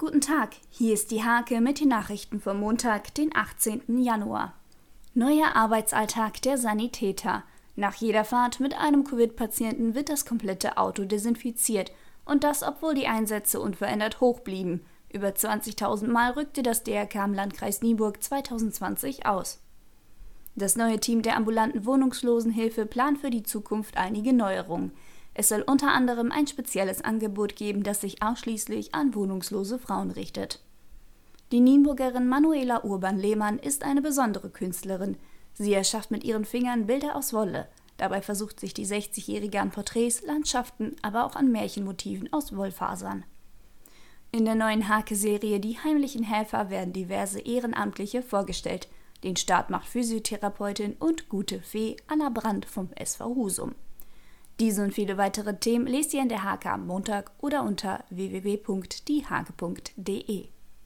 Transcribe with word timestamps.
Guten 0.00 0.22
Tag, 0.22 0.52
hier 0.70 0.94
ist 0.94 1.10
die 1.10 1.24
Hake 1.24 1.60
mit 1.60 1.78
den 1.78 1.88
Nachrichten 1.88 2.40
vom 2.40 2.58
Montag, 2.58 3.14
den 3.16 3.36
18. 3.36 4.02
Januar. 4.02 4.54
Neuer 5.12 5.54
Arbeitsalltag 5.54 6.40
der 6.40 6.56
Sanitäter. 6.56 7.44
Nach 7.76 7.94
jeder 7.96 8.24
Fahrt 8.24 8.60
mit 8.60 8.72
einem 8.72 9.04
Covid-Patienten 9.04 9.94
wird 9.94 10.08
das 10.08 10.24
komplette 10.24 10.78
Auto 10.78 11.04
desinfiziert 11.04 11.92
und 12.24 12.44
das, 12.44 12.62
obwohl 12.62 12.94
die 12.94 13.08
Einsätze 13.08 13.60
unverändert 13.60 14.22
hoch 14.22 14.40
blieben. 14.40 14.86
Über 15.12 15.28
20.000 15.28 16.06
Mal 16.06 16.30
rückte 16.30 16.62
das 16.62 16.82
DRK 16.82 17.26
im 17.26 17.34
Landkreis 17.34 17.82
Nieburg 17.82 18.22
2020 18.22 19.26
aus. 19.26 19.60
Das 20.56 20.76
neue 20.76 20.98
Team 20.98 21.20
der 21.20 21.36
ambulanten 21.36 21.84
Wohnungslosenhilfe 21.84 22.86
plant 22.86 23.18
für 23.18 23.28
die 23.28 23.42
Zukunft 23.42 23.98
einige 23.98 24.32
Neuerungen. 24.32 24.92
Es 25.40 25.48
soll 25.48 25.62
unter 25.62 25.90
anderem 25.92 26.30
ein 26.32 26.46
spezielles 26.46 27.00
Angebot 27.00 27.56
geben, 27.56 27.82
das 27.82 28.02
sich 28.02 28.22
ausschließlich 28.22 28.94
an 28.94 29.14
wohnungslose 29.14 29.78
Frauen 29.78 30.10
richtet. 30.10 30.60
Die 31.50 31.60
Nienburgerin 31.60 32.28
Manuela 32.28 32.84
Urban-Lehmann 32.84 33.58
ist 33.58 33.82
eine 33.82 34.02
besondere 34.02 34.50
Künstlerin. 34.50 35.16
Sie 35.54 35.72
erschafft 35.72 36.10
mit 36.10 36.24
ihren 36.24 36.44
Fingern 36.44 36.86
Bilder 36.86 37.16
aus 37.16 37.32
Wolle. 37.32 37.68
Dabei 37.96 38.20
versucht 38.20 38.60
sich 38.60 38.74
die 38.74 38.84
60-Jährige 38.84 39.62
an 39.62 39.70
Porträts, 39.70 40.20
Landschaften, 40.20 40.94
aber 41.00 41.24
auch 41.24 41.36
an 41.36 41.50
Märchenmotiven 41.50 42.30
aus 42.34 42.54
Wollfasern. 42.54 43.24
In 44.32 44.44
der 44.44 44.56
neuen 44.56 44.90
Hake-Serie 44.90 45.58
Die 45.58 45.78
heimlichen 45.78 46.22
Helfer 46.22 46.68
werden 46.68 46.92
diverse 46.92 47.40
Ehrenamtliche 47.40 48.20
vorgestellt. 48.20 48.88
Den 49.24 49.36
Start 49.36 49.70
macht 49.70 49.88
Physiotherapeutin 49.88 50.96
und 50.98 51.30
gute 51.30 51.62
Fee 51.62 51.96
Anna 52.08 52.28
Brandt 52.28 52.66
vom 52.66 52.90
SV 52.92 53.34
Husum. 53.36 53.74
Diese 54.60 54.82
und 54.82 54.92
viele 54.92 55.16
weitere 55.16 55.56
Themen 55.56 55.86
lest 55.86 56.12
ihr 56.12 56.20
in 56.20 56.28
der 56.28 56.44
Hake 56.44 56.70
am 56.70 56.86
Montag 56.86 57.32
oder 57.38 57.62
unter 57.62 58.04
www.diehake.de. 58.10 60.48